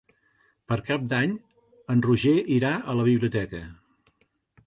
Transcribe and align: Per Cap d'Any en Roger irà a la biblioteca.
Per 0.71 0.77
Cap 0.87 1.03
d'Any 1.11 1.33
en 1.95 2.01
Roger 2.07 2.33
irà 2.57 2.73
a 2.93 2.95
la 3.01 3.05
biblioteca. 3.11 3.61